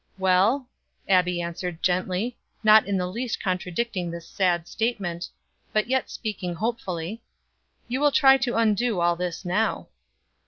"Well," 0.17 0.67
Abbie 1.07 1.41
answered 1.43 1.83
gently, 1.83 2.35
not 2.63 2.87
in 2.87 2.97
the 2.97 3.05
least 3.05 3.39
contradicting 3.39 4.09
this 4.09 4.27
sad 4.27 4.67
statement, 4.67 5.29
but 5.73 5.85
yet 5.85 6.09
speaking 6.09 6.55
hopefully, 6.55 7.21
"you 7.87 8.01
will 8.01 8.11
try 8.11 8.37
to 8.37 8.57
undo 8.57 8.99
all 8.99 9.15
this 9.15 9.45
now." 9.45 9.89